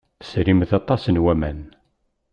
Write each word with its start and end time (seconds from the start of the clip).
Tesrimt 0.19 0.71
aṭas 0.79 1.03
n 1.09 1.21
waman. 1.23 1.61